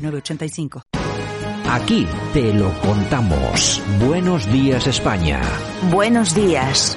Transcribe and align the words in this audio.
906985. 0.00 0.82
Aquí 1.70 2.06
te 2.32 2.52
lo 2.52 2.72
contamos. 2.80 3.80
Buenos 4.04 4.50
días 4.50 4.86
España. 4.86 5.40
Buenos 5.90 6.34
días. 6.34 6.96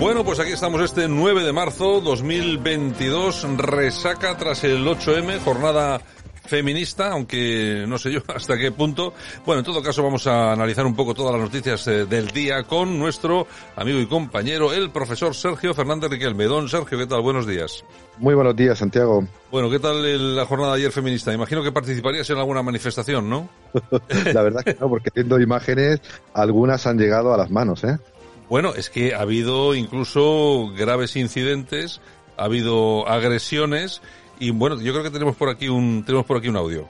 Bueno, 0.00 0.24
pues 0.24 0.40
aquí 0.40 0.52
estamos 0.52 0.80
este 0.80 1.06
9 1.06 1.44
de 1.44 1.52
marzo 1.52 2.00
2022, 2.00 3.56
resaca 3.56 4.36
tras 4.36 4.64
el 4.64 4.86
8M, 4.86 5.38
jornada 5.44 6.00
feminista, 6.48 7.12
aunque 7.12 7.84
no 7.86 7.98
sé 7.98 8.10
yo 8.10 8.20
hasta 8.34 8.56
qué 8.58 8.72
punto. 8.72 9.12
Bueno, 9.46 9.60
en 9.60 9.64
todo 9.66 9.82
caso 9.82 10.02
vamos 10.02 10.26
a 10.26 10.52
analizar 10.52 10.84
un 10.86 10.96
poco 10.96 11.14
todas 11.14 11.32
las 11.32 11.42
noticias 11.42 11.86
eh, 11.86 12.06
del 12.06 12.28
día 12.28 12.64
con 12.64 12.98
nuestro 12.98 13.46
amigo 13.76 13.98
y 14.00 14.06
compañero, 14.06 14.72
el 14.72 14.90
profesor 14.90 15.34
Sergio 15.34 15.74
Fernández 15.74 16.10
Riquelme. 16.10 16.44
Don 16.46 16.68
Sergio, 16.68 16.98
¿qué 16.98 17.06
tal? 17.06 17.20
Buenos 17.20 17.46
días. 17.46 17.84
Muy 18.18 18.34
buenos 18.34 18.56
días, 18.56 18.78
Santiago. 18.78 19.24
Bueno, 19.50 19.70
¿qué 19.70 19.78
tal 19.78 20.04
el- 20.04 20.34
la 20.34 20.44
jornada 20.46 20.72
de 20.72 20.78
ayer 20.80 20.92
feminista? 20.92 21.32
Imagino 21.32 21.62
que 21.62 21.70
participarías 21.70 22.28
en 22.30 22.38
alguna 22.38 22.62
manifestación, 22.62 23.28
¿no? 23.30 23.48
La 24.32 24.42
verdad 24.42 24.64
que 24.64 24.76
no, 24.80 24.88
porque 24.88 25.10
viendo 25.14 25.38
imágenes, 25.40 26.00
algunas 26.34 26.86
han 26.86 26.98
llegado 26.98 27.32
a 27.32 27.36
las 27.36 27.50
manos, 27.50 27.84
¿eh? 27.84 27.98
Bueno, 28.48 28.72
es 28.74 28.88
que 28.90 29.14
ha 29.14 29.20
habido 29.20 29.74
incluso 29.74 30.68
graves 30.76 31.16
incidentes, 31.16 32.00
ha 32.38 32.44
habido 32.44 33.06
agresiones 33.06 34.00
y 34.40 34.50
bueno, 34.50 34.80
yo 34.80 34.92
creo 34.92 35.04
que 35.04 35.10
tenemos 35.10 35.36
por 35.36 35.48
aquí 35.48 35.68
un 35.68 36.02
tenemos 36.04 36.26
por 36.26 36.36
aquí 36.36 36.48
un 36.48 36.56
audio. 36.56 36.86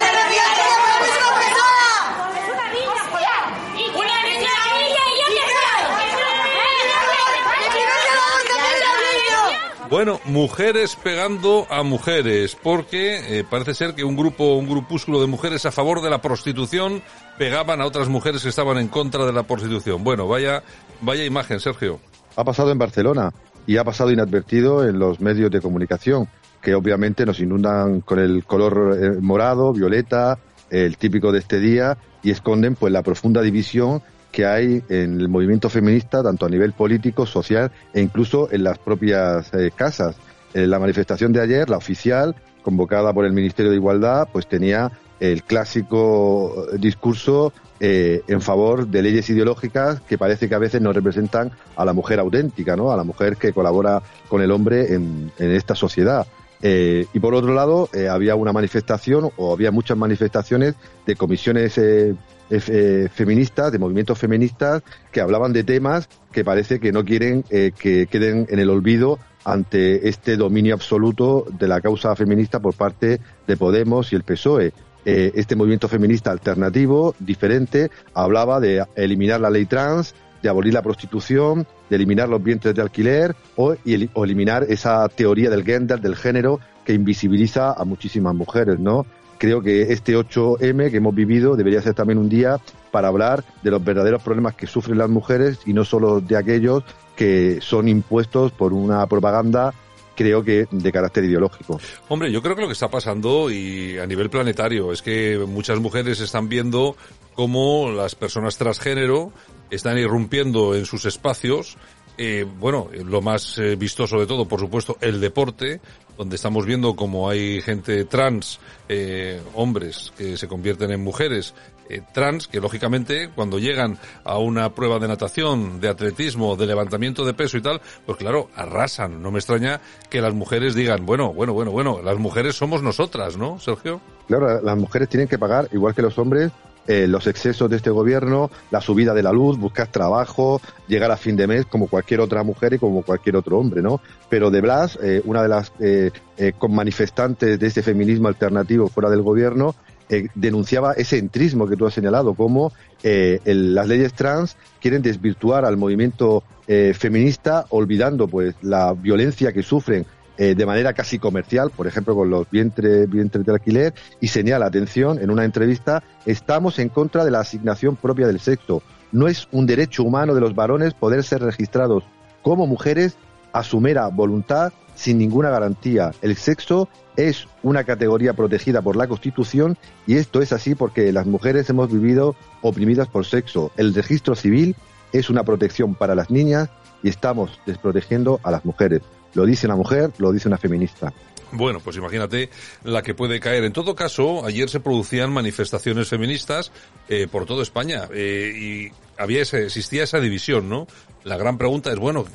Bueno, 9.90 10.20
mujeres 10.26 10.96
pegando 11.02 11.66
a 11.70 11.82
mujeres, 11.82 12.56
porque 12.62 13.38
eh, 13.38 13.44
parece 13.48 13.74
ser 13.74 13.94
que 13.94 14.04
un 14.04 14.16
grupo, 14.16 14.54
un 14.54 14.68
grupúsculo 14.68 15.18
de 15.18 15.26
mujeres 15.26 15.64
a 15.64 15.72
favor 15.72 16.02
de 16.02 16.10
la 16.10 16.20
prostitución 16.20 17.02
pegaban 17.38 17.80
a 17.80 17.86
otras 17.86 18.08
mujeres 18.08 18.42
que 18.42 18.50
estaban 18.50 18.76
en 18.76 18.88
contra 18.88 19.24
de 19.24 19.32
la 19.32 19.44
prostitución. 19.44 20.04
Bueno, 20.04 20.28
vaya, 20.28 20.62
vaya 21.00 21.24
imagen, 21.24 21.58
Sergio. 21.58 22.00
Ha 22.36 22.44
pasado 22.44 22.70
en 22.70 22.76
Barcelona 22.76 23.32
y 23.66 23.78
ha 23.78 23.84
pasado 23.84 24.10
inadvertido 24.12 24.86
en 24.86 24.98
los 24.98 25.20
medios 25.20 25.50
de 25.50 25.62
comunicación, 25.62 26.28
que 26.60 26.74
obviamente 26.74 27.24
nos 27.24 27.40
inundan 27.40 28.00
con 28.00 28.18
el 28.18 28.44
color 28.44 28.98
eh, 29.00 29.10
morado, 29.20 29.72
violeta, 29.72 30.38
el 30.70 30.96
típico 30.96 31.32
de 31.32 31.38
este 31.38 31.60
día, 31.60 31.96
y 32.22 32.30
esconden 32.30 32.74
pues 32.74 32.92
la 32.92 33.02
profunda 33.02 33.42
división 33.42 34.02
que 34.32 34.46
hay 34.46 34.82
en 34.88 35.20
el 35.20 35.28
movimiento 35.28 35.70
feminista, 35.70 36.22
tanto 36.22 36.46
a 36.46 36.48
nivel 36.48 36.72
político, 36.72 37.26
social 37.26 37.70
e 37.94 38.00
incluso 38.00 38.48
en 38.52 38.64
las 38.64 38.78
propias 38.78 39.52
eh, 39.54 39.70
casas. 39.74 40.16
En 40.54 40.70
la 40.70 40.78
manifestación 40.78 41.32
de 41.32 41.40
ayer, 41.40 41.68
la 41.70 41.76
oficial, 41.76 42.34
convocada 42.62 43.12
por 43.12 43.24
el 43.24 43.32
Ministerio 43.32 43.70
de 43.70 43.76
Igualdad, 43.76 44.28
pues 44.32 44.46
tenía 44.46 44.90
el 45.20 45.42
clásico 45.42 46.66
discurso 46.78 47.52
eh, 47.80 48.22
en 48.28 48.40
favor 48.40 48.86
de 48.86 49.02
leyes 49.02 49.28
ideológicas 49.30 50.00
que 50.02 50.18
parece 50.18 50.48
que 50.48 50.54
a 50.54 50.58
veces 50.58 50.80
no 50.80 50.92
representan 50.92 51.50
a 51.76 51.84
la 51.84 51.92
mujer 51.92 52.20
auténtica, 52.20 52.76
¿no? 52.76 52.92
A 52.92 52.96
la 52.96 53.04
mujer 53.04 53.36
que 53.36 53.52
colabora 53.52 54.02
con 54.28 54.42
el 54.42 54.50
hombre 54.50 54.94
en 54.94 55.32
esta 55.38 55.74
sociedad. 55.74 56.26
Eh, 56.62 57.06
y 57.12 57.20
por 57.20 57.34
otro 57.34 57.54
lado, 57.54 57.88
eh, 57.92 58.08
había 58.08 58.34
una 58.34 58.52
manifestación 58.52 59.30
o 59.36 59.52
había 59.52 59.70
muchas 59.70 59.96
manifestaciones 59.96 60.74
de 61.06 61.16
comisiones 61.16 61.78
eh, 61.78 62.14
eh, 62.50 63.08
feministas, 63.12 63.70
de 63.70 63.78
movimientos 63.78 64.18
feministas, 64.18 64.82
que 65.12 65.20
hablaban 65.20 65.52
de 65.52 65.64
temas 65.64 66.08
que 66.32 66.44
parece 66.44 66.80
que 66.80 66.92
no 66.92 67.04
quieren 67.04 67.44
eh, 67.50 67.72
que 67.78 68.06
queden 68.06 68.46
en 68.48 68.58
el 68.58 68.70
olvido 68.70 69.18
ante 69.44 70.08
este 70.08 70.36
dominio 70.36 70.74
absoluto 70.74 71.46
de 71.58 71.68
la 71.68 71.80
causa 71.80 72.14
feminista 72.16 72.60
por 72.60 72.74
parte 72.74 73.20
de 73.46 73.56
Podemos 73.56 74.12
y 74.12 74.16
el 74.16 74.22
PSOE. 74.22 74.72
Este 75.04 75.56
movimiento 75.56 75.88
feminista 75.88 76.30
alternativo, 76.30 77.14
diferente, 77.18 77.90
hablaba 78.12 78.60
de 78.60 78.84
eliminar 78.94 79.40
la 79.40 79.48
ley 79.48 79.64
trans, 79.64 80.14
de 80.42 80.50
abolir 80.50 80.74
la 80.74 80.82
prostitución, 80.82 81.66
de 81.88 81.96
eliminar 81.96 82.28
los 82.28 82.42
vientres 82.42 82.74
de 82.74 82.82
alquiler 82.82 83.34
o, 83.56 83.74
y 83.84 84.08
eliminar 84.14 84.64
esa 84.68 85.08
teoría 85.08 85.50
del 85.50 85.64
gender, 85.64 86.00
del 86.00 86.16
género, 86.16 86.60
que 86.84 86.94
invisibiliza 86.94 87.72
a 87.72 87.84
muchísimas 87.84 88.34
mujeres, 88.34 88.78
¿no? 88.78 89.06
Creo 89.38 89.62
que 89.62 89.92
este 89.92 90.16
8M 90.16 90.90
que 90.90 90.96
hemos 90.96 91.14
vivido 91.14 91.54
debería 91.54 91.80
ser 91.80 91.94
también 91.94 92.18
un 92.18 92.28
día 92.28 92.58
para 92.90 93.08
hablar 93.08 93.44
de 93.62 93.70
los 93.70 93.84
verdaderos 93.84 94.22
problemas 94.22 94.54
que 94.54 94.66
sufren 94.66 94.98
las 94.98 95.08
mujeres 95.08 95.60
y 95.64 95.72
no 95.72 95.84
solo 95.84 96.20
de 96.20 96.36
aquellos 96.36 96.82
que 97.14 97.60
son 97.60 97.88
impuestos 97.88 98.50
por 98.52 98.72
una 98.72 99.06
propaganda, 99.06 99.74
creo 100.18 100.42
que 100.42 100.66
de 100.68 100.92
carácter 100.92 101.24
ideológico. 101.24 101.80
Hombre, 102.08 102.32
yo 102.32 102.42
creo 102.42 102.56
que 102.56 102.62
lo 102.62 102.66
que 102.66 102.72
está 102.72 102.88
pasando 102.88 103.52
y 103.52 103.98
a 103.98 104.06
nivel 104.06 104.28
planetario 104.28 104.92
es 104.92 105.00
que 105.00 105.38
muchas 105.46 105.78
mujeres 105.78 106.18
están 106.18 106.48
viendo 106.48 106.96
cómo 107.34 107.88
las 107.92 108.16
personas 108.16 108.58
transgénero 108.58 109.32
están 109.70 109.96
irrumpiendo 109.96 110.74
en 110.74 110.86
sus 110.86 111.04
espacios. 111.04 111.76
Eh, 112.18 112.44
bueno, 112.58 112.88
lo 112.92 113.22
más 113.22 113.58
eh, 113.58 113.76
vistoso 113.76 114.18
de 114.18 114.26
todo, 114.26 114.48
por 114.48 114.58
supuesto, 114.58 114.98
el 115.00 115.20
deporte, 115.20 115.80
donde 116.16 116.34
estamos 116.34 116.66
viendo 116.66 116.96
como 116.96 117.30
hay 117.30 117.62
gente 117.62 118.04
trans, 118.04 118.58
eh, 118.88 119.40
hombres 119.54 120.12
que 120.18 120.36
se 120.36 120.48
convierten 120.48 120.90
en 120.90 121.00
mujeres, 121.00 121.54
eh, 121.88 122.02
trans, 122.12 122.48
que 122.48 122.60
lógicamente 122.60 123.30
cuando 123.34 123.58
llegan 123.58 123.98
a 124.24 124.38
una 124.38 124.74
prueba 124.74 124.98
de 124.98 125.08
natación, 125.08 125.80
de 125.80 125.88
atletismo, 125.88 126.56
de 126.56 126.66
levantamiento 126.66 127.24
de 127.24 127.34
peso 127.34 127.56
y 127.56 127.62
tal, 127.62 127.80
pues 128.04 128.18
claro, 128.18 128.48
arrasan. 128.54 129.22
No 129.22 129.30
me 129.30 129.38
extraña 129.38 129.80
que 130.08 130.20
las 130.20 130.34
mujeres 130.34 130.74
digan, 130.74 131.06
bueno, 131.06 131.32
bueno, 131.32 131.52
bueno, 131.52 131.70
bueno, 131.70 132.00
las 132.02 132.18
mujeres 132.18 132.56
somos 132.56 132.82
nosotras, 132.82 133.36
¿no, 133.36 133.58
Sergio? 133.58 134.00
Claro, 134.26 134.60
las 134.60 134.76
mujeres 134.76 135.08
tienen 135.08 135.28
que 135.28 135.38
pagar, 135.38 135.68
igual 135.72 135.94
que 135.94 136.02
los 136.02 136.18
hombres, 136.18 136.52
eh, 136.88 137.06
los 137.06 137.26
excesos 137.26 137.68
de 137.68 137.76
este 137.76 137.90
gobierno, 137.90 138.50
la 138.70 138.80
subida 138.80 139.12
de 139.12 139.22
la 139.22 139.30
luz, 139.30 139.58
buscar 139.58 139.88
trabajo, 139.88 140.60
llegar 140.86 141.10
a 141.10 141.18
fin 141.18 141.36
de 141.36 141.46
mes 141.46 141.66
como 141.66 141.86
cualquier 141.86 142.20
otra 142.20 142.42
mujer 142.42 142.72
y 142.72 142.78
como 142.78 143.02
cualquier 143.02 143.36
otro 143.36 143.58
hombre, 143.58 143.82
¿no? 143.82 144.00
Pero 144.30 144.50
de 144.50 144.62
Blas, 144.62 144.98
eh, 145.02 145.20
una 145.24 145.42
de 145.42 145.48
las 145.48 145.72
eh, 145.80 146.10
eh, 146.38 146.52
manifestantes 146.68 147.58
de 147.58 147.66
este 147.66 147.82
feminismo 147.82 148.28
alternativo 148.28 148.88
fuera 148.88 149.10
del 149.10 149.20
gobierno, 149.20 149.74
eh, 150.08 150.28
denunciaba 150.34 150.92
ese 150.92 151.18
entrismo 151.18 151.66
que 151.66 151.76
tú 151.76 151.86
has 151.86 151.94
señalado, 151.94 152.34
como 152.34 152.72
eh, 153.02 153.40
las 153.44 153.86
leyes 153.86 154.14
trans 154.14 154.56
quieren 154.80 155.02
desvirtuar 155.02 155.64
al 155.64 155.76
movimiento 155.76 156.42
eh, 156.66 156.94
feminista, 156.96 157.66
olvidando 157.70 158.26
pues 158.26 158.54
la 158.62 158.92
violencia 158.94 159.52
que 159.52 159.62
sufren 159.62 160.06
de 160.38 160.66
manera 160.66 160.92
casi 160.92 161.18
comercial, 161.18 161.72
por 161.76 161.88
ejemplo, 161.88 162.14
con 162.14 162.30
los 162.30 162.48
vientres, 162.48 163.10
vientres 163.10 163.44
de 163.44 163.50
alquiler, 163.50 163.94
y 164.20 164.28
señala, 164.28 164.66
atención, 164.66 165.18
en 165.20 165.30
una 165.30 165.44
entrevista, 165.44 166.04
estamos 166.26 166.78
en 166.78 166.90
contra 166.90 167.24
de 167.24 167.32
la 167.32 167.40
asignación 167.40 167.96
propia 167.96 168.28
del 168.28 168.38
sexo. 168.38 168.80
No 169.10 169.26
es 169.26 169.48
un 169.50 169.66
derecho 169.66 170.04
humano 170.04 170.36
de 170.36 170.40
los 170.40 170.54
varones 170.54 170.94
poder 170.94 171.24
ser 171.24 171.42
registrados 171.42 172.04
como 172.40 172.68
mujeres 172.68 173.16
a 173.52 173.64
su 173.64 173.80
mera 173.80 174.06
voluntad 174.06 174.72
sin 174.98 175.16
ninguna 175.16 175.48
garantía. 175.48 176.10
El 176.22 176.36
sexo 176.36 176.88
es 177.16 177.46
una 177.62 177.84
categoría 177.84 178.32
protegida 178.32 178.82
por 178.82 178.96
la 178.96 179.06
Constitución 179.06 179.78
y 180.08 180.16
esto 180.16 180.42
es 180.42 180.52
así 180.52 180.74
porque 180.74 181.12
las 181.12 181.24
mujeres 181.24 181.70
hemos 181.70 181.90
vivido 181.90 182.34
oprimidas 182.62 183.06
por 183.06 183.24
sexo. 183.24 183.70
El 183.76 183.94
registro 183.94 184.34
civil 184.34 184.74
es 185.12 185.30
una 185.30 185.44
protección 185.44 185.94
para 185.94 186.16
las 186.16 186.30
niñas 186.30 186.68
y 187.02 187.08
estamos 187.08 187.60
desprotegiendo 187.64 188.40
a 188.42 188.50
las 188.50 188.64
mujeres. 188.64 189.02
Lo 189.34 189.46
dice 189.46 189.68
una 189.68 189.76
mujer, 189.76 190.10
lo 190.18 190.32
dice 190.32 190.48
una 190.48 190.58
feminista. 190.58 191.12
Bueno, 191.52 191.78
pues 191.80 191.96
imagínate 191.96 192.50
la 192.82 193.02
que 193.02 193.14
puede 193.14 193.38
caer. 193.38 193.64
En 193.64 193.72
todo 193.72 193.94
caso, 193.94 194.44
ayer 194.44 194.68
se 194.68 194.80
producían 194.80 195.32
manifestaciones 195.32 196.08
feministas 196.08 196.72
eh, 197.08 197.28
por 197.30 197.46
toda 197.46 197.62
España 197.62 198.08
eh, 198.12 198.52
y 198.54 198.92
había 199.16 199.42
ese, 199.42 199.64
existía 199.64 200.02
esa 200.02 200.18
división, 200.18 200.68
¿no? 200.68 200.88
La 201.24 201.36
gran 201.36 201.56
pregunta 201.56 201.90
es, 201.90 201.98
bueno, 201.98 202.26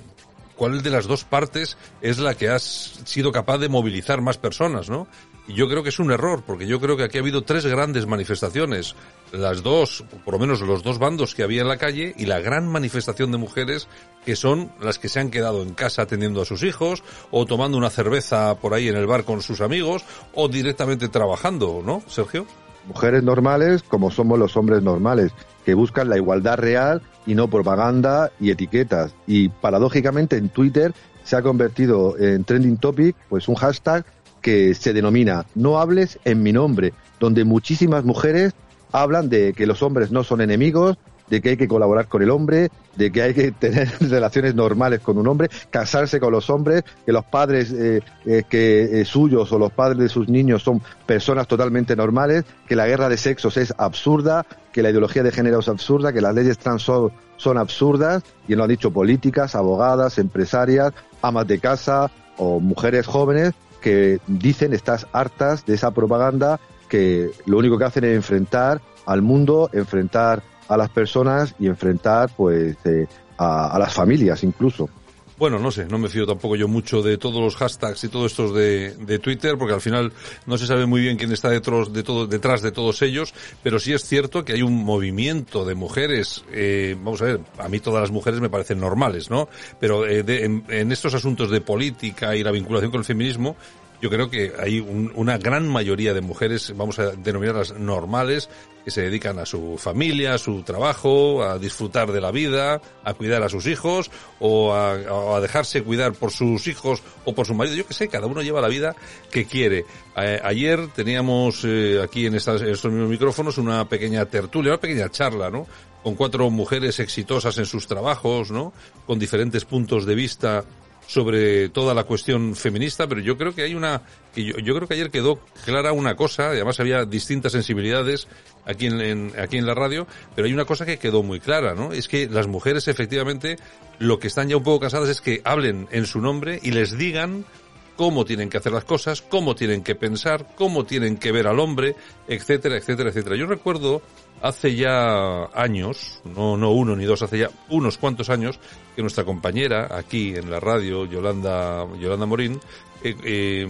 ¿cuál 0.56 0.82
de 0.82 0.90
las 0.90 1.08
dos 1.08 1.24
partes 1.24 1.78
es 2.02 2.20
la 2.20 2.36
que 2.36 2.50
has 2.50 3.02
sido 3.06 3.32
capaz 3.32 3.58
de 3.58 3.70
movilizar 3.70 4.22
más 4.22 4.38
personas, 4.38 4.90
¿no? 4.90 5.08
Y 5.48 5.56
yo 5.56 5.68
creo 5.68 5.84
que 5.84 5.90
es 5.90 6.00
un 6.00 6.12
error, 6.12 6.44
porque 6.46 6.68
yo 6.68 6.80
creo 6.80 6.96
que 6.96 7.04
aquí 7.04 7.18
ha 7.18 7.22
habido 7.22 7.42
tres 7.42 7.66
grandes 7.66 8.06
manifestaciones. 8.06 8.96
Las 9.34 9.62
dos, 9.62 10.06
por 10.24 10.36
lo 10.36 10.40
menos 10.40 10.62
los 10.62 10.84
dos 10.84 11.00
bandos 11.00 11.36
que 11.36 11.44
había 11.44 11.64
en 11.64 11.68
la 11.68 11.78
calle, 11.78 12.14
y 12.18 12.28
la 12.28 12.40
gran 12.40 12.68
manifestación 12.68 13.32
de 13.32 13.38
mujeres 13.38 13.90
que 14.26 14.38
son 14.38 14.72
las 14.80 15.00
que 15.00 15.10
se 15.10 15.20
han 15.20 15.32
quedado 15.32 15.62
en 15.62 15.74
casa 15.74 16.04
atendiendo 16.04 16.42
a 16.42 16.46
sus 16.46 16.64
hijos, 16.64 17.04
o 17.30 17.46
tomando 17.46 17.78
una 17.78 17.90
cerveza 17.90 18.56
por 18.56 18.74
ahí 18.74 18.88
en 18.88 18.96
el 18.96 19.06
bar 19.06 19.26
con 19.26 19.42
sus 19.42 19.60
amigos, 19.60 20.04
o 20.34 20.48
directamente 20.48 21.10
trabajando, 21.10 21.82
¿no, 21.86 22.02
Sergio? 22.08 22.48
Mujeres 22.88 23.24
normales 23.24 23.84
como 23.84 24.12
somos 24.12 24.38
los 24.38 24.58
hombres 24.58 24.82
normales, 24.84 25.32
que 25.66 25.74
buscan 25.74 26.10
la 26.10 26.18
igualdad 26.18 26.58
real 26.58 27.02
y 27.26 27.36
no 27.36 27.48
propaganda 27.48 28.32
y 28.40 28.52
etiquetas. 28.52 29.16
Y 29.28 29.50
paradójicamente 29.50 30.38
en 30.38 30.50
Twitter 30.50 30.94
se 31.24 31.36
ha 31.36 31.42
convertido 31.42 32.18
en 32.18 32.44
trending 32.44 32.78
topic, 32.78 33.16
pues 33.30 33.48
un 33.48 33.56
hashtag 33.56 34.06
que 34.42 34.76
se 34.76 34.92
denomina 34.94 35.46
No 35.56 35.80
hables 35.80 36.20
en 36.26 36.44
mi 36.44 36.52
nombre, 36.52 36.94
donde 37.20 37.46
muchísimas 37.46 38.04
mujeres 38.04 38.54
hablan 38.92 39.30
de 39.30 39.54
que 39.54 39.66
los 39.66 39.82
hombres 39.82 40.12
no 40.12 40.24
son 40.24 40.42
enemigos, 40.42 40.98
de 41.30 41.42
que 41.42 41.50
hay 41.50 41.58
que 41.58 41.68
colaborar 41.68 42.08
con 42.08 42.22
el 42.22 42.30
hombre, 42.30 42.70
de 42.96 43.12
que 43.12 43.22
hay 43.22 43.34
que 43.34 43.52
tener 43.60 43.90
relaciones 44.00 44.56
normales 44.56 45.00
con 45.00 45.18
un 45.18 45.28
hombre, 45.28 45.50
casarse 45.70 46.20
con 46.20 46.32
los 46.32 46.50
hombres, 46.50 46.84
que 47.06 47.12
los 47.12 47.26
padres 47.26 47.72
eh, 47.72 48.02
eh, 48.26 48.44
que 48.48 49.02
eh, 49.02 49.06
suyos 49.06 49.52
o 49.52 49.60
los 49.60 49.72
padres 49.72 50.00
de 50.00 50.10
sus 50.10 50.28
niños 50.30 50.64
son 50.64 50.82
personas 51.06 51.48
totalmente 51.48 51.96
normales, 51.96 52.46
que 52.68 52.76
la 52.76 52.88
guerra 52.88 53.10
de 53.10 53.18
sexos 53.18 53.58
es 53.58 53.74
absurda, 53.78 54.46
que 54.72 54.82
la 54.82 54.90
ideología 54.90 55.24
de 55.24 55.32
género 55.32 55.60
es 55.60 55.68
absurda, 55.68 56.14
que 56.14 56.22
las 56.22 56.36
leyes 56.36 56.58
trans 56.58 56.82
son, 56.82 57.12
son 57.38 57.58
absurdas, 57.58 58.24
y 58.48 58.56
lo 58.56 58.64
han 58.64 58.70
dicho 58.70 58.92
políticas, 58.92 59.56
abogadas, 59.56 60.18
empresarias, 60.18 60.94
amas 61.22 61.48
de 61.48 61.60
casa 61.60 62.12
o 62.38 62.60
mujeres 62.60 63.06
jóvenes 63.06 63.54
que 63.82 64.20
dicen 64.28 64.74
estás 64.74 65.08
hartas 65.12 65.66
de 65.66 65.76
esa 65.76 65.92
propaganda 65.92 66.60
que 66.90 67.32
lo 67.46 67.58
único 67.58 67.78
que 67.78 67.86
hacen 67.86 68.04
es 68.06 68.16
enfrentar 68.16 68.82
al 69.06 69.22
mundo, 69.22 69.70
enfrentar 69.74 70.42
a 70.68 70.78
las 70.78 70.90
personas 70.90 71.56
y 71.60 71.68
enfrentar 71.68 72.30
pues 72.36 72.78
eh, 72.86 73.08
a, 73.38 73.78
las 73.80 73.94
familias 73.94 74.44
incluso. 74.44 74.90
Bueno, 75.36 75.58
no 75.58 75.72
sé, 75.72 75.86
no 75.86 75.98
me 75.98 76.10
fío 76.10 76.28
tampoco 76.28 76.56
yo 76.56 76.68
mucho 76.68 77.02
de 77.02 77.18
todos 77.18 77.42
los 77.42 77.56
hashtags 77.56 78.04
y 78.04 78.08
todos 78.08 78.32
estos 78.32 78.54
de, 78.54 78.92
de 78.92 79.20
Twitter, 79.20 79.58
porque 79.58 79.74
al 79.74 79.82
final 79.82 80.14
no 80.46 80.58
se 80.58 80.68
sabe 80.68 80.86
muy 80.86 81.02
bien 81.02 81.18
quién 81.18 81.32
está 81.32 81.50
detrás 81.50 81.92
de, 81.92 82.04
todo, 82.04 82.28
detrás 82.28 82.62
de 82.62 82.72
todos 82.72 83.02
ellos, 83.02 83.34
pero 83.64 83.80
sí 83.80 83.94
es 83.94 84.06
cierto 84.06 84.46
que 84.46 84.54
hay 84.54 84.62
un 84.62 84.86
movimiento 84.86 85.66
de 85.66 85.74
mujeres, 85.74 86.46
eh, 86.52 86.96
vamos 86.98 87.22
a 87.24 87.26
ver, 87.26 87.40
a 87.58 87.68
mí 87.68 87.80
todas 87.80 88.02
las 88.02 88.12
mujeres 88.12 88.42
me 88.42 88.50
parecen 88.50 88.80
normales, 88.80 89.32
¿no? 89.32 89.50
Pero 89.80 90.08
eh, 90.08 90.24
en, 90.28 90.64
en, 90.70 90.92
estos 90.92 91.16
asuntos 91.16 91.50
de 91.50 91.62
política 91.62 92.36
y 92.36 92.44
la 92.44 92.52
vinculación 92.52 92.92
con 92.92 93.00
el 93.00 93.06
feminismo, 93.06 93.58
yo 94.04 94.10
creo 94.10 94.30
que 94.30 94.52
hay 94.60 94.82
una 94.82 95.38
gran 95.38 95.66
mayoría 95.66 96.14
de 96.14 96.20
mujeres, 96.20 96.74
vamos 96.76 97.00
a 97.00 97.12
denominarlas 97.12 97.80
normales, 97.80 98.50
que 98.84 98.92
se 98.92 99.02
dedican 99.02 99.40
a 99.40 99.46
su 99.46 99.78
familia, 99.78 100.34
a 100.34 100.38
su 100.38 100.62
trabajo, 100.64 101.42
a 101.42 101.58
disfrutar 101.58 102.12
de 102.12 102.20
la 102.20 102.32
vida, 102.32 102.82
a 103.06 103.14
cuidar 103.14 103.44
a 103.44 103.48
sus 103.48 103.66
hijos 103.66 104.12
o 104.42 104.74
a, 104.74 105.40
dejarse 105.40 105.84
cuidar 105.84 106.12
por 106.12 106.32
sus 106.32 106.68
hijos 106.68 107.02
o 107.24 107.34
por 107.34 107.48
su 107.48 107.54
marido. 107.54 107.78
Yo 107.78 107.88
qué 107.88 107.94
sé, 107.94 108.10
cada 108.10 108.28
uno 108.28 108.42
lleva 108.42 108.60
la 108.60 108.68
vida 108.68 108.94
que 109.32 109.46
quiere. 109.46 109.86
ayer 110.16 110.90
teníamos 110.90 111.62
eh, 111.64 112.02
aquí 112.04 112.26
en, 112.26 112.36
estas, 112.36 112.62
estos 112.62 112.92
mismos 112.92 113.10
micrófonos 113.10 113.58
una 113.58 113.88
pequeña 113.88 114.26
tertulia, 114.26 114.74
una 114.74 114.82
pequeña 114.82 115.10
charla, 115.12 115.50
¿no? 115.50 115.66
Con 116.04 116.16
cuatro 116.16 116.50
mujeres 116.50 117.00
exitosas 117.00 117.58
en 117.58 117.66
sus 117.66 117.88
trabajos, 117.88 118.52
¿no? 118.52 118.74
Con 119.08 119.18
diferentes 119.18 119.64
puntos 119.64 120.06
de 120.06 120.16
vista 120.16 120.66
sobre 121.08 121.70
toda 121.70 121.94
la 121.94 122.04
cuestión 122.04 122.56
feminista, 122.56 123.08
pero 123.08 123.22
yo 123.22 123.38
creo 123.38 123.54
que 123.54 123.64
hay 123.64 123.76
una, 123.76 124.02
que 124.34 124.44
yo, 124.44 124.58
yo 124.58 124.76
creo 124.76 124.88
que 124.88 124.94
ayer 124.96 125.12
quedó 125.12 125.40
clara 125.66 125.92
una 125.92 126.16
cosa, 126.16 126.48
además 126.48 126.80
había 126.80 127.06
distintas 127.06 127.52
sensibilidades 127.52 128.28
aquí 128.66 128.88
en, 128.88 129.32
aquí 129.38 129.58
en 129.58 129.66
la 129.66 129.74
radio, 129.74 130.08
pero 130.36 130.48
hay 130.48 130.54
una 130.54 130.66
cosa 130.66 130.86
que 130.86 130.98
quedó 130.98 131.24
muy 131.24 131.40
clara, 131.40 131.74
¿no? 131.76 131.92
Es 131.92 132.08
que 132.08 132.28
las 132.28 132.48
mujeres 132.48 132.88
efectivamente 132.88 133.58
lo 134.00 134.20
que 134.20 134.28
están 134.28 134.50
ya 134.50 134.58
un 134.58 134.64
poco 134.64 134.80
casadas 134.80 135.10
es 135.10 135.22
que 135.22 135.42
hablen 135.44 135.88
en 135.92 136.06
su 136.06 136.20
nombre 136.22 136.60
y 136.62 136.72
les 136.72 136.98
digan 136.98 137.46
cómo 137.96 138.26
tienen 138.26 138.50
que 138.50 138.58
hacer 138.58 138.72
las 138.72 138.86
cosas, 138.86 139.22
cómo 139.22 139.56
tienen 139.56 139.84
que 139.84 139.96
pensar, 139.96 140.48
cómo 140.56 140.86
tienen 140.86 141.18
que 141.18 141.32
ver 141.32 141.48
al 141.48 141.60
hombre, 141.60 141.96
etcétera, 142.28 142.78
etcétera, 142.78 143.10
etcétera. 143.10 143.36
Yo 143.36 143.46
recuerdo 143.46 144.02
hace 144.42 144.76
ya 144.76 145.46
años, 145.54 146.22
no, 146.26 146.58
no 146.58 146.72
uno 146.72 146.96
ni 146.96 147.06
dos, 147.06 147.22
hace 147.22 147.40
ya 147.40 147.50
unos 147.70 147.98
cuantos 147.98 148.30
años, 148.30 148.60
que 148.96 149.02
nuestra 149.02 149.24
compañera 149.24 149.88
aquí 149.96 150.36
en 150.36 150.52
la 150.52 150.60
radio, 150.60 151.06
Yolanda, 151.06 151.88
Yolanda 152.00 152.26
Morín, 152.26 152.60
eh, 153.04 153.16
eh, 153.24 153.68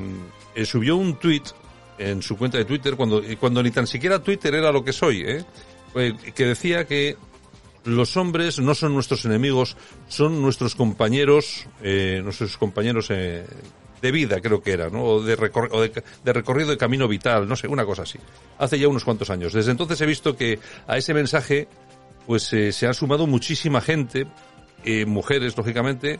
eh 0.55 0.65
subió 0.65 0.95
un 0.95 1.19
tuit 1.19 1.47
en 1.97 2.21
su 2.21 2.37
cuenta 2.37 2.57
de 2.57 2.65
Twitter 2.65 2.95
cuando, 2.95 3.21
cuando 3.39 3.61
ni 3.61 3.71
tan 3.71 3.85
siquiera 3.85 4.19
Twitter 4.19 4.55
era 4.55 4.71
lo 4.71 4.83
que 4.83 4.93
soy, 4.93 5.23
que 5.93 6.45
decía 6.45 6.85
que 6.85 7.17
los 7.85 8.17
hombres 8.17 8.59
no 8.59 8.73
son 8.73 8.95
nuestros 8.95 9.25
enemigos, 9.25 9.77
son 10.07 10.41
nuestros 10.41 10.73
compañeros, 10.73 11.67
nuestros 11.83 12.57
compañeros 12.57 13.11
de 14.03 14.11
vida, 14.11 14.41
creo 14.41 14.61
que 14.61 14.73
era, 14.73 14.89
¿no? 14.89 15.01
O, 15.01 15.23
de, 15.23 15.37
de, 15.37 16.33
recorrido 16.33 16.69
de 16.69 16.77
camino 16.77 17.07
vital, 17.07 17.47
no 17.47 17.55
sé, 17.55 17.69
una 17.69 17.85
cosa 17.85 18.01
así. 18.01 18.19
Hace 18.59 18.77
ya 18.77 18.89
unos 18.89 19.05
cuantos 19.05 19.29
años. 19.29 19.53
Desde 19.53 19.71
entonces 19.71 19.99
he 20.01 20.05
visto 20.05 20.35
que 20.35 20.59
a 20.87 20.97
ese 20.97 21.13
mensaje, 21.13 21.69
pues 22.27 22.51
eh, 22.51 22.73
se 22.73 22.85
ha 22.85 22.93
sumado 22.93 23.27
muchísima 23.27 23.79
gente, 23.79 24.27
eh, 24.83 25.05
mujeres, 25.05 25.55
lógicamente, 25.55 26.19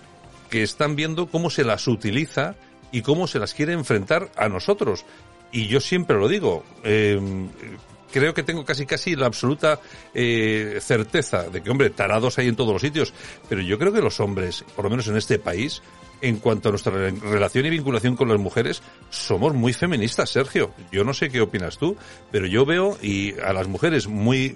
que 0.50 0.64
están 0.64 0.96
viendo 0.96 1.28
cómo 1.28 1.50
se 1.50 1.66
las 1.66 1.86
utiliza 1.90 2.56
y 2.94 3.02
cómo 3.02 3.28
se 3.28 3.38
las 3.38 3.54
quiere 3.54 3.74
enfrentar 3.74 4.32
a 4.38 4.48
nosotros. 4.48 5.04
Y 5.52 5.68
yo 5.68 5.82
siempre 5.82 6.18
lo 6.18 6.30
digo, 6.30 6.64
eh, 6.86 7.20
creo 8.14 8.34
que 8.34 8.44
tengo 8.44 8.64
casi 8.64 8.86
casi 8.86 9.16
la 9.16 9.26
absoluta 9.26 9.80
eh, 10.14 10.78
certeza 10.80 11.50
de 11.50 11.62
que, 11.62 11.70
hombre, 11.70 11.90
tarados 11.90 12.38
hay 12.38 12.48
en 12.48 12.56
todos 12.56 12.72
los 12.72 12.82
sitios, 12.82 13.14
pero 13.50 13.62
yo 13.62 13.78
creo 13.80 13.92
que 13.92 14.02
los 14.02 14.20
hombres, 14.20 14.64
por 14.76 14.86
lo 14.86 14.92
menos 14.92 15.08
en 15.08 15.18
este 15.18 15.40
país, 15.40 15.82
en 16.22 16.38
cuanto 16.38 16.70
a 16.70 16.72
nuestra 16.72 16.94
relación 16.94 17.66
y 17.66 17.72
vinculación 17.72 18.16
con 18.16 18.30
las 18.30 18.40
mujeres, 18.40 18.82
somos 19.10 19.54
muy 19.54 19.74
feministas, 19.74 20.30
Sergio. 20.30 20.72
Yo 20.92 21.04
no 21.04 21.14
sé 21.14 21.30
qué 21.30 21.42
opinas 21.42 21.78
tú, 21.78 21.98
pero 22.32 22.46
yo 22.46 22.66
veo 22.66 22.98
y 23.02 23.38
a 23.40 23.52
las 23.52 23.68
mujeres 23.68 24.08
muy 24.08 24.56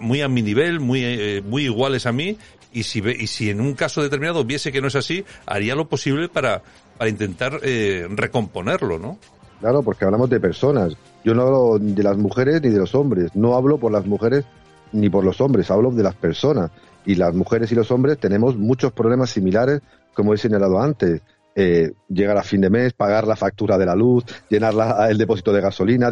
muy 0.00 0.22
a 0.22 0.28
mi 0.28 0.40
nivel, 0.40 0.80
muy 0.80 1.04
eh, 1.04 1.42
muy 1.44 1.64
iguales 1.64 2.06
a 2.06 2.12
mí 2.12 2.38
y 2.72 2.84
si 2.84 3.00
y 3.00 3.26
si 3.26 3.50
en 3.50 3.60
un 3.60 3.74
caso 3.74 4.02
determinado 4.02 4.42
viese 4.44 4.72
que 4.72 4.80
no 4.80 4.88
es 4.88 4.96
así, 4.96 5.22
haría 5.44 5.74
lo 5.74 5.86
posible 5.86 6.30
para 6.30 6.62
para 6.96 7.10
intentar 7.10 7.60
eh, 7.62 8.06
recomponerlo, 8.08 8.98
¿no? 8.98 9.18
Claro, 9.60 9.82
porque 9.82 10.04
hablamos 10.04 10.30
de 10.30 10.40
personas. 10.40 10.96
Yo 11.24 11.34
no 11.34 11.42
hablo 11.42 11.78
de 11.78 12.02
las 12.02 12.16
mujeres 12.16 12.62
ni 12.62 12.70
de 12.70 12.78
los 12.78 12.94
hombres. 12.94 13.34
No 13.34 13.54
hablo 13.56 13.78
por 13.78 13.90
las 13.90 14.06
mujeres 14.06 14.44
ni 14.92 15.08
por 15.08 15.24
los 15.24 15.40
hombres. 15.40 15.70
Hablo 15.70 15.90
de 15.90 16.02
las 16.02 16.14
personas. 16.14 16.70
Y 17.04 17.14
las 17.14 17.34
mujeres 17.34 17.72
y 17.72 17.74
los 17.74 17.90
hombres 17.90 18.18
tenemos 18.18 18.56
muchos 18.56 18.92
problemas 18.92 19.30
similares 19.30 19.80
como 20.12 20.34
he 20.34 20.38
señalado 20.38 20.80
antes, 20.80 21.20
eh, 21.54 21.92
llegar 22.08 22.36
a 22.36 22.42
fin 22.42 22.60
de 22.60 22.70
mes, 22.70 22.92
pagar 22.94 23.26
la 23.26 23.36
factura 23.36 23.78
de 23.78 23.86
la 23.86 23.94
luz, 23.94 24.24
llenar 24.48 24.74
el 25.08 25.18
depósito 25.18 25.52
de 25.52 25.60
gasolina, 25.60 26.10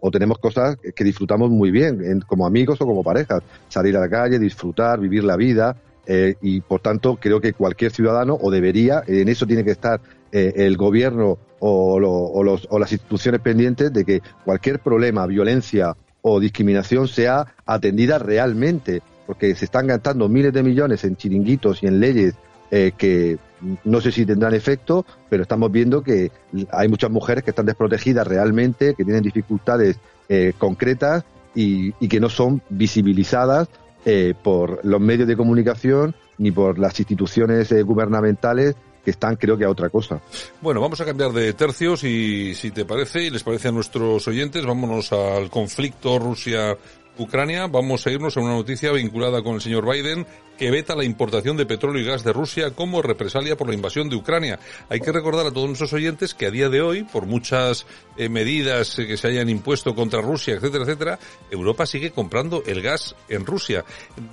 o 0.00 0.10
tenemos 0.10 0.38
cosas 0.38 0.76
que 0.94 1.04
disfrutamos 1.04 1.50
muy 1.50 1.70
bien, 1.70 2.20
como 2.26 2.46
amigos 2.46 2.80
o 2.80 2.86
como 2.86 3.02
parejas, 3.02 3.42
salir 3.68 3.96
a 3.96 4.00
la 4.00 4.08
calle, 4.08 4.38
disfrutar, 4.38 5.00
vivir 5.00 5.24
la 5.24 5.36
vida, 5.36 5.76
eh, 6.06 6.34
y 6.40 6.60
por 6.60 6.80
tanto 6.80 7.16
creo 7.16 7.40
que 7.40 7.52
cualquier 7.52 7.92
ciudadano, 7.92 8.38
o 8.40 8.50
debería, 8.50 9.02
en 9.06 9.28
eso 9.28 9.46
tiene 9.46 9.64
que 9.64 9.72
estar 9.72 10.00
eh, 10.32 10.52
el 10.56 10.76
gobierno 10.76 11.38
o, 11.58 11.94
o 11.98 12.78
las 12.78 12.92
instituciones 12.92 13.40
pendientes 13.40 13.92
de 13.92 14.04
que 14.04 14.20
cualquier 14.44 14.80
problema, 14.80 15.26
violencia 15.26 15.96
o 16.22 16.40
discriminación 16.40 17.08
sea 17.08 17.54
atendida 17.64 18.18
realmente, 18.18 19.02
porque 19.26 19.54
se 19.54 19.64
están 19.64 19.86
gastando 19.86 20.28
miles 20.28 20.52
de 20.52 20.62
millones 20.62 21.04
en 21.04 21.16
chiringuitos 21.16 21.82
y 21.82 21.86
en 21.86 22.00
leyes 22.00 22.34
eh, 22.70 22.92
que 22.96 23.38
no 23.84 24.00
sé 24.00 24.12
si 24.12 24.26
tendrán 24.26 24.54
efecto, 24.54 25.06
pero 25.28 25.42
estamos 25.42 25.70
viendo 25.70 26.02
que 26.02 26.30
hay 26.70 26.88
muchas 26.88 27.10
mujeres 27.10 27.44
que 27.44 27.50
están 27.50 27.66
desprotegidas 27.66 28.26
realmente, 28.26 28.94
que 28.94 29.04
tienen 29.04 29.22
dificultades 29.22 29.98
eh, 30.28 30.52
concretas 30.58 31.24
y, 31.54 31.92
que 32.08 32.20
no 32.20 32.28
son 32.28 32.60
visibilizadas 32.68 33.68
eh, 34.08 34.34
por 34.40 34.82
los 34.84 35.00
medios 35.00 35.28
de 35.28 35.36
comunicación 35.36 36.14
ni 36.38 36.52
por 36.52 36.78
las 36.78 36.98
instituciones 37.00 37.72
gubernamentales 37.84 38.76
que 39.04 39.10
están 39.10 39.36
creo 39.36 39.56
que 39.56 39.64
a 39.64 39.70
otra 39.70 39.88
cosa. 39.88 40.20
Bueno, 40.60 40.80
vamos 40.80 41.00
a 41.00 41.04
cambiar 41.04 41.32
de 41.32 41.52
tercios 41.52 42.02
y 42.02 42.54
si 42.54 42.70
te 42.70 42.84
parece 42.84 43.24
y 43.24 43.30
les 43.30 43.42
parece 43.42 43.68
a 43.68 43.72
nuestros 43.72 44.26
oyentes, 44.26 44.64
vámonos 44.64 45.12
al 45.12 45.50
conflicto 45.50 46.18
Rusia 46.18 46.76
Ucrania, 47.18 47.66
vamos 47.66 48.06
a 48.06 48.10
irnos 48.10 48.36
a 48.36 48.40
una 48.40 48.54
noticia 48.54 48.92
vinculada 48.92 49.42
con 49.42 49.54
el 49.54 49.60
señor 49.60 49.90
Biden 49.90 50.26
que 50.58 50.70
veta 50.70 50.96
la 50.96 51.04
importación 51.04 51.56
de 51.56 51.66
petróleo 51.66 52.02
y 52.02 52.06
gas 52.06 52.24
de 52.24 52.32
Rusia 52.32 52.70
como 52.72 53.02
represalia 53.02 53.56
por 53.56 53.68
la 53.68 53.74
invasión 53.74 54.08
de 54.08 54.16
Ucrania. 54.16 54.58
Hay 54.88 55.00
que 55.00 55.12
recordar 55.12 55.46
a 55.46 55.50
todos 55.50 55.66
nuestros 55.66 55.92
oyentes 55.92 56.34
que 56.34 56.46
a 56.46 56.50
día 56.50 56.68
de 56.68 56.80
hoy, 56.80 57.04
por 57.04 57.26
muchas 57.26 57.86
eh, 58.16 58.28
medidas 58.28 58.98
eh, 58.98 59.06
que 59.06 59.16
se 59.16 59.28
hayan 59.28 59.48
impuesto 59.48 59.94
contra 59.94 60.20
Rusia, 60.20 60.54
etcétera, 60.54 60.84
etcétera, 60.84 61.18
Europa 61.50 61.86
sigue 61.86 62.10
comprando 62.10 62.62
el 62.66 62.82
gas 62.82 63.14
en 63.28 63.44
Rusia. 63.44 63.84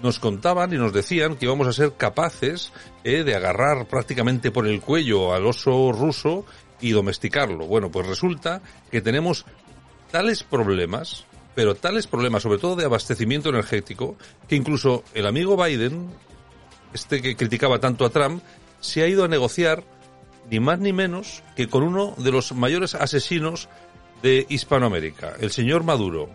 Nos 0.01 0.19
contaban 0.19 0.73
y 0.73 0.77
nos 0.77 0.93
decían 0.93 1.35
que 1.35 1.45
íbamos 1.45 1.67
a 1.67 1.73
ser 1.73 1.93
capaces 1.93 2.71
eh, 3.03 3.23
de 3.23 3.35
agarrar 3.35 3.87
prácticamente 3.87 4.51
por 4.51 4.67
el 4.67 4.81
cuello 4.81 5.33
al 5.33 5.45
oso 5.45 5.91
ruso 5.91 6.45
y 6.79 6.91
domesticarlo. 6.91 7.65
Bueno, 7.65 7.91
pues 7.91 8.07
resulta 8.07 8.61
que 8.91 9.01
tenemos 9.01 9.45
tales 10.11 10.43
problemas, 10.43 11.25
pero 11.55 11.75
tales 11.75 12.07
problemas, 12.07 12.43
sobre 12.43 12.59
todo 12.59 12.75
de 12.75 12.85
abastecimiento 12.85 13.49
energético, 13.49 14.15
que 14.47 14.55
incluso 14.55 15.03
el 15.13 15.25
amigo 15.25 15.61
Biden, 15.61 16.09
este 16.93 17.21
que 17.21 17.35
criticaba 17.35 17.79
tanto 17.79 18.05
a 18.05 18.09
Trump, 18.09 18.43
se 18.79 19.03
ha 19.03 19.07
ido 19.07 19.23
a 19.23 19.27
negociar 19.27 19.83
ni 20.49 20.59
más 20.59 20.79
ni 20.79 20.93
menos 20.93 21.43
que 21.55 21.67
con 21.67 21.83
uno 21.83 22.13
de 22.17 22.31
los 22.31 22.53
mayores 22.53 22.95
asesinos 22.95 23.69
de 24.21 24.45
Hispanoamérica, 24.49 25.33
el 25.39 25.51
señor 25.51 25.83
Maduro. 25.83 26.29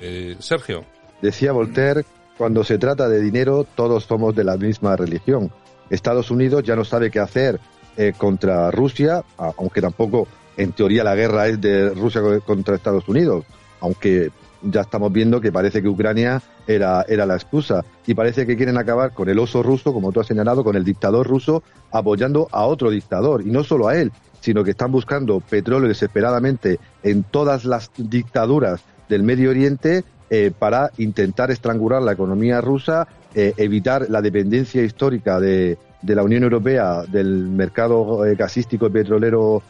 Eh, 0.00 0.36
Sergio. 0.38 0.84
Decía 1.22 1.52
Voltaire, 1.52 2.04
cuando 2.36 2.62
se 2.62 2.78
trata 2.78 3.08
de 3.08 3.20
dinero, 3.20 3.66
todos 3.74 4.04
somos 4.04 4.34
de 4.34 4.44
la 4.44 4.56
misma 4.56 4.96
religión. 4.96 5.50
Estados 5.90 6.30
Unidos 6.30 6.62
ya 6.62 6.76
no 6.76 6.84
sabe 6.84 7.10
qué 7.10 7.18
hacer 7.18 7.58
eh, 7.96 8.12
contra 8.16 8.70
Rusia, 8.70 9.24
aunque 9.36 9.80
tampoco 9.80 10.28
en 10.56 10.72
teoría 10.72 11.02
la 11.02 11.16
guerra 11.16 11.48
es 11.48 11.60
de 11.60 11.90
Rusia 11.90 12.20
contra 12.44 12.76
Estados 12.76 13.08
Unidos, 13.08 13.44
aunque 13.80 14.30
ya 14.62 14.82
estamos 14.82 15.12
viendo 15.12 15.40
que 15.40 15.52
parece 15.52 15.82
que 15.82 15.88
Ucrania 15.88 16.42
era, 16.66 17.04
era 17.08 17.26
la 17.26 17.34
excusa 17.34 17.84
y 18.06 18.14
parece 18.14 18.46
que 18.46 18.56
quieren 18.56 18.76
acabar 18.76 19.12
con 19.12 19.28
el 19.28 19.38
oso 19.38 19.62
ruso, 19.62 19.92
como 19.92 20.12
tú 20.12 20.20
has 20.20 20.26
señalado, 20.26 20.64
con 20.64 20.76
el 20.76 20.84
dictador 20.84 21.26
ruso, 21.26 21.62
apoyando 21.90 22.48
a 22.50 22.64
otro 22.64 22.90
dictador 22.90 23.42
y 23.42 23.50
no 23.50 23.64
solo 23.64 23.88
a 23.88 23.96
él, 23.96 24.12
sino 24.40 24.64
que 24.64 24.70
están 24.70 24.92
buscando 24.92 25.40
petróleo 25.40 25.88
desesperadamente 25.88 26.78
en 27.02 27.22
todas 27.22 27.64
las 27.64 27.90
dictaduras 27.96 28.82
del 29.08 29.22
Medio 29.22 29.50
Oriente 29.50 30.04
eh, 30.30 30.52
para 30.56 30.90
intentar 30.98 31.50
estrangular 31.50 32.02
la 32.02 32.12
economía 32.12 32.60
rusa, 32.60 33.08
eh, 33.34 33.54
evitar 33.56 34.10
la 34.10 34.20
dependencia 34.20 34.82
histórica 34.82 35.40
de, 35.40 35.78
de, 36.02 36.14
la 36.14 36.22
Unión 36.22 36.42
Europea 36.42 37.02
del 37.02 37.48
mercado 37.48 38.26
eh, 38.26 38.34
gasístico 38.34 38.86
y 38.86 38.90
petrolero 38.90 39.62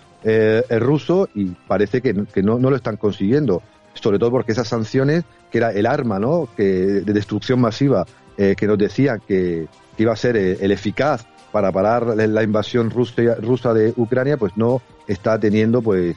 ruso 0.80 1.28
y 1.33 1.45
parece 1.68 2.02
que, 2.02 2.25
que 2.35 2.42
no, 2.42 2.59
no, 2.59 2.71
lo 2.71 2.76
están 2.76 2.97
consiguiendo. 2.97 3.62
Sobre 4.00 4.18
todo 4.18 4.30
porque 4.30 4.52
esas 4.52 4.68
sanciones, 4.68 5.24
que 5.50 5.58
era 5.58 5.72
el 5.72 5.86
arma 5.86 6.18
¿no? 6.18 6.48
que, 6.56 6.64
de 6.64 7.12
destrucción 7.12 7.60
masiva 7.60 8.06
que 8.36 8.68
nos 8.68 8.78
decía 8.78 9.18
que, 9.18 9.66
iba 9.96 10.12
a 10.12 10.16
ser 10.16 10.36
el 10.36 10.70
eficaz 10.70 11.26
para 11.50 11.72
parar 11.72 12.06
la 12.06 12.42
invasión 12.44 12.88
rusa, 12.88 13.34
rusa 13.40 13.74
de 13.74 13.92
Ucrania, 13.96 14.36
pues 14.36 14.56
no 14.56 14.80
está 15.08 15.40
teniendo 15.40 15.82
pues 15.82 16.14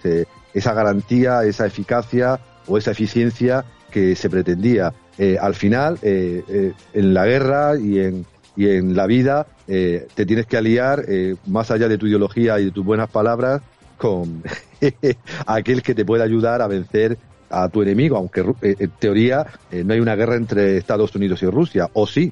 esa 0.53 0.73
garantía, 0.75 1.43
esa 1.45 1.65
eficacia 1.65 2.39
o 2.67 2.77
esa 2.77 2.91
eficiencia 2.91 3.65
que 3.91 4.15
se 4.15 4.29
pretendía. 4.29 4.93
Eh, 5.17 5.37
al 5.39 5.53
final, 5.53 5.99
eh, 6.01 6.43
eh, 6.47 6.73
en 6.93 7.13
la 7.13 7.25
guerra 7.25 7.77
y 7.77 7.99
en, 7.99 8.25
y 8.55 8.69
en 8.69 8.95
la 8.95 9.05
vida, 9.05 9.45
te 9.67 10.25
tienes 10.25 10.45
que 10.47 10.57
aliar, 10.57 11.05
más 11.47 11.71
allá 11.71 11.87
de 11.87 11.97
tu 11.97 12.05
ideología 12.05 12.59
y 12.59 12.65
de 12.65 12.71
tus 12.71 12.83
buenas 12.83 13.09
palabras, 13.09 13.61
con 13.97 14.43
aquel 15.45 15.81
que 15.81 15.95
te 15.95 16.03
pueda 16.03 16.25
ayudar 16.25 16.61
a 16.61 16.67
vencer 16.67 17.17
a 17.51 17.69
tu 17.69 17.81
enemigo, 17.81 18.17
aunque 18.17 18.43
en 18.61 18.89
teoría 18.91 19.45
no 19.71 19.93
hay 19.93 19.99
una 19.99 20.15
guerra 20.15 20.35
entre 20.35 20.77
Estados 20.77 21.15
Unidos 21.15 21.41
y 21.43 21.47
Rusia, 21.47 21.89
o 21.93 22.07
sí, 22.07 22.31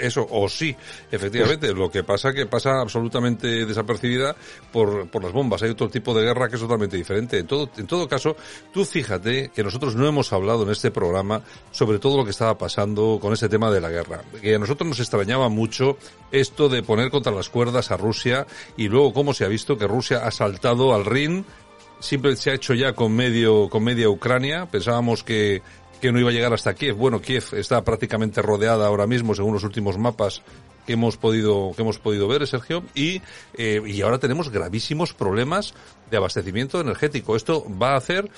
eso, 0.00 0.26
o 0.30 0.48
sí, 0.48 0.74
efectivamente. 1.10 1.72
Lo 1.74 1.90
que 1.90 2.04
pasa 2.04 2.32
que 2.32 2.46
pasa 2.46 2.80
absolutamente 2.80 3.66
desapercibida 3.66 4.34
por, 4.72 5.08
por 5.10 5.22
las 5.22 5.32
bombas. 5.32 5.62
Hay 5.62 5.70
otro 5.70 5.88
tipo 5.88 6.14
de 6.14 6.24
guerra 6.24 6.48
que 6.48 6.56
es 6.56 6.60
totalmente 6.60 6.96
diferente. 6.96 7.38
En 7.38 7.46
todo, 7.46 7.70
en 7.76 7.86
todo 7.86 8.08
caso, 8.08 8.36
tú 8.72 8.84
fíjate 8.84 9.50
que 9.54 9.62
nosotros 9.62 9.94
no 9.96 10.06
hemos 10.06 10.32
hablado 10.32 10.62
en 10.62 10.70
este 10.70 10.90
programa 10.90 11.42
sobre 11.70 11.98
todo 11.98 12.16
lo 12.16 12.24
que 12.24 12.30
estaba 12.30 12.56
pasando 12.56 13.18
con 13.20 13.32
ese 13.32 13.48
tema 13.48 13.70
de 13.70 13.80
la 13.80 13.90
guerra. 13.90 14.22
Que 14.40 14.54
a 14.54 14.58
nosotros 14.58 14.88
nos 14.88 15.00
extrañaba 15.00 15.48
mucho 15.48 15.98
esto 16.30 16.68
de 16.68 16.82
poner 16.82 17.10
contra 17.10 17.32
las 17.32 17.48
cuerdas 17.48 17.90
a 17.90 17.96
Rusia 17.96 18.46
y 18.76 18.88
luego 18.88 19.12
cómo 19.12 19.34
se 19.34 19.44
ha 19.44 19.48
visto 19.48 19.76
que 19.76 19.86
Rusia 19.86 20.26
ha 20.26 20.30
saltado 20.30 20.94
al 20.94 21.04
ring 21.04 21.44
siempre 22.00 22.36
se 22.36 22.50
ha 22.50 22.54
hecho 22.54 22.74
ya 22.74 22.92
con 22.92 23.12
medio 23.12 23.68
con 23.68 23.84
media 23.84 24.08
Ucrania. 24.08 24.66
Pensábamos 24.66 25.24
que 25.24 25.62
que 26.00 26.12
no 26.12 26.20
iba 26.20 26.30
a 26.30 26.32
llegar 26.32 26.52
hasta 26.52 26.74
Kiev. 26.74 26.96
Bueno, 26.96 27.20
Kiev 27.20 27.44
está 27.52 27.82
prácticamente 27.82 28.40
rodeada 28.42 28.86
ahora 28.86 29.06
mismo, 29.06 29.34
según 29.34 29.54
los 29.54 29.64
últimos 29.64 29.98
mapas 29.98 30.42
que 30.86 30.94
hemos 30.94 31.16
podido 31.16 31.72
que 31.74 31.82
hemos 31.82 31.98
podido 31.98 32.28
ver, 32.28 32.46
Sergio, 32.46 32.82
y 32.94 33.20
eh, 33.54 33.82
y 33.84 34.00
ahora 34.02 34.18
tenemos 34.18 34.50
gravísimos 34.50 35.12
problemas 35.12 35.74
de 36.10 36.16
abastecimiento 36.16 36.80
energético. 36.80 37.36
Esto 37.36 37.66
va 37.70 37.92
a 37.92 37.96
hacer 37.96 38.30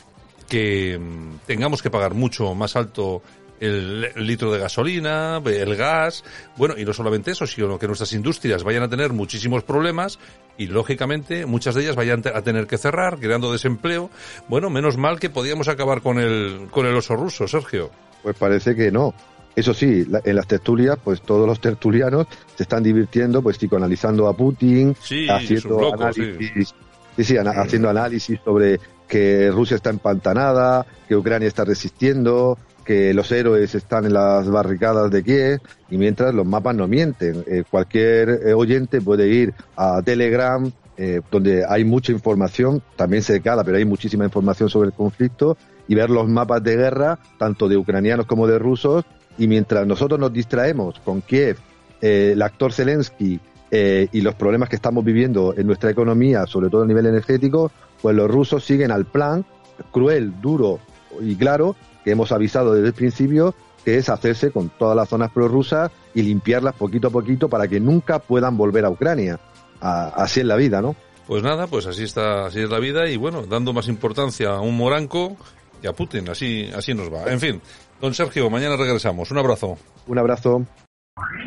que 0.49 0.99
mm, 0.99 1.47
tengamos 1.47 1.83
que 1.83 1.91
pagar 1.91 2.15
mucho 2.15 2.55
más 2.55 2.77
alto 2.77 3.23
el, 3.61 4.27
litro 4.27 4.51
de 4.53 4.59
gasolina, 4.59 5.41
el 5.45 5.77
gas, 5.77 6.25
bueno, 6.57 6.75
y 6.77 6.85
no 6.85 6.93
solamente 6.93 7.31
eso, 7.31 7.47
sino 7.47 7.79
que 7.79 7.87
nuestras 7.87 8.13
industrias 8.13 8.65
vayan 8.65 8.83
a 8.83 8.89
tener 8.89 9.13
muchísimos 9.13 9.63
problemas 9.63 10.19
y 10.59 10.67
lógicamente 10.67 11.47
muchas 11.47 11.75
de 11.75 11.83
ellas 11.83 11.97
vayan 11.97 12.23
a 12.35 12.43
tener 12.43 12.67
que 12.67 12.79
cerrar, 12.79 13.19
creando 13.19 13.53
desempleo. 13.53 14.11
Bueno, 14.49 14.71
menos 14.71 14.97
mal 14.97 15.21
que 15.21 15.31
podíamos 15.31 15.69
acabar 15.69 16.01
con 16.03 16.19
el, 16.19 16.69
con 16.71 16.87
el 16.87 16.95
oso 16.95 17.15
ruso, 17.17 17.47
Sergio. 17.47 17.91
Pues 18.23 18.37
parece 18.37 18.75
que 18.75 18.91
no. 18.91 19.15
Eso 19.57 19.75
sí, 19.75 20.07
en 20.25 20.37
las 20.37 20.47
tertulias, 20.47 20.97
pues 21.03 21.23
todos 21.23 21.47
los 21.47 21.61
tertulianos 21.61 22.27
se 22.55 22.63
están 22.63 22.83
divirtiendo, 22.83 23.43
pues 23.43 23.59
psicoanalizando 23.59 24.29
a 24.29 24.37
Putin, 24.37 24.95
haciendo 25.29 25.93
análisis, 25.93 26.75
sí, 27.19 27.37
haciendo 27.37 27.91
análisis 27.91 28.39
sobre 28.45 28.79
que 29.09 29.51
Rusia 29.51 29.75
está 29.75 29.91
empantanada, 29.91 30.87
que 31.09 31.17
Ucrania 31.17 31.49
está 31.49 31.65
resistiendo, 31.65 32.57
que 32.81 33.15
los 33.15 33.31
héroes 33.33 33.75
están 33.75 34.07
en 34.07 34.15
las 34.15 34.49
barricadas 34.49 35.11
de 35.11 35.23
Kiev 35.23 35.61
y 35.91 35.97
mientras 35.97 36.35
los 36.35 36.47
mapas 36.47 36.75
no 36.75 36.89
mienten. 36.89 37.45
Eh, 37.47 37.65
cualquier 37.69 38.29
eh, 38.47 38.55
oyente 38.55 39.01
puede 39.01 39.29
ir 39.29 39.55
a 39.77 40.03
Telegram, 40.03 40.71
eh, 40.97 41.21
donde 41.31 41.65
hay 41.69 41.85
mucha 41.85 42.13
información, 42.13 42.83
también 42.97 43.23
secada, 43.23 43.65
pero 43.65 43.77
hay 43.77 43.85
muchísima 43.85 44.25
información 44.25 44.69
sobre 44.69 44.89
el 44.89 44.93
conflicto 44.93 45.57
y 45.89 45.95
ver 45.95 46.11
los 46.11 46.29
mapas 46.29 46.63
de 46.63 46.77
guerra, 46.77 47.19
tanto 47.39 47.69
de 47.69 47.77
ucranianos 47.77 48.27
como 48.27 48.47
de 48.47 48.59
rusos, 48.59 49.05
y 49.39 49.47
mientras 49.49 49.87
nosotros 49.87 50.21
nos 50.21 50.33
distraemos 50.33 51.01
con 51.01 51.23
Kiev, 51.23 51.57
el 52.01 52.41
actor 52.43 52.73
Zelensky 52.73 53.41
y 53.71 54.21
los 54.21 54.35
problemas 54.35 54.69
que 54.69 54.77
estamos 54.77 55.05
viviendo 55.05 55.55
en 55.57 55.67
nuestra 55.67 55.91
economía, 55.91 56.47
sobre 56.47 56.69
todo 56.69 56.83
a 56.83 56.87
nivel 56.87 57.07
energético, 57.07 57.71
pues 58.03 58.17
los 58.17 58.31
rusos 58.31 58.65
siguen 58.65 58.91
al 58.91 59.05
plan 59.05 59.45
cruel, 59.91 60.33
duro 60.41 60.81
y 61.21 61.37
claro 61.37 61.77
que 62.05 62.13
hemos 62.13 62.33
avisado 62.33 62.75
desde 62.75 62.89
el 62.89 62.95
principio, 62.95 63.55
que 63.85 63.97
es 63.97 64.09
hacerse 64.09 64.51
con 64.51 64.69
todas 64.71 64.97
las 64.97 65.09
zonas 65.09 65.31
prorrusas 65.31 65.91
y 66.15 66.23
limpiarlas 66.23 66.75
poquito 66.75 67.09
a 67.09 67.11
poquito 67.11 67.49
para 67.49 67.69
que 67.69 67.81
nunca 67.81 68.19
puedan 68.19 68.57
volver 68.57 68.85
a 68.85 68.91
Ucrania. 68.91 69.41
así 69.81 70.41
es 70.41 70.47
la 70.47 70.57
vida, 70.57 70.81
¿no? 70.81 70.97
Pues 71.27 71.43
nada, 71.43 71.67
pues 71.67 71.87
así 71.87 72.05
está, 72.05 72.47
así 72.47 72.61
es 72.61 72.71
la 72.71 72.81
vida 72.81 73.09
y 73.09 73.17
bueno, 73.17 73.47
dando 73.47 73.73
más 73.73 73.89
importancia 73.89 74.51
a 74.51 74.61
un 74.61 74.77
moranco 74.77 75.37
y 75.83 75.87
a 75.87 75.93
Putin, 75.93 76.29
así, 76.29 76.71
así 76.75 76.93
nos 76.93 77.13
va. 77.13 77.31
En 77.31 77.41
fin, 77.41 77.61
don 78.01 78.13
Sergio, 78.15 78.51
mañana 78.51 78.77
regresamos. 78.77 79.31
Un 79.31 79.39
abrazo. 79.39 79.79
Un 80.07 80.19
abrazo. 80.19 80.67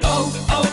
Oh, 0.03 0.33
oh, 0.49 0.72